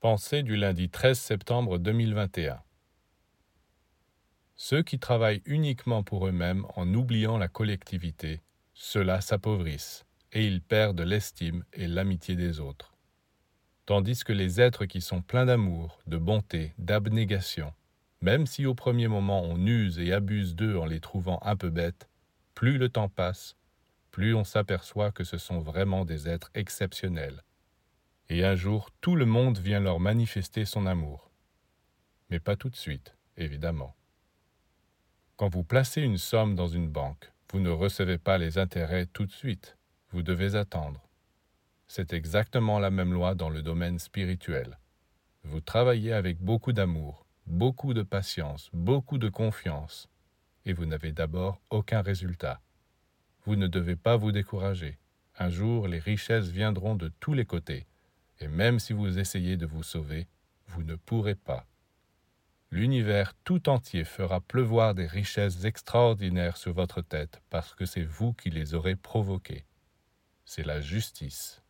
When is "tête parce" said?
67.02-67.74